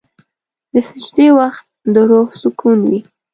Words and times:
د 0.73 0.75
سجدې 0.89 1.27
وخت 1.39 1.65
د 1.93 1.95
روح 2.09 2.29
سکون 2.41 2.77
وي. 2.89 2.99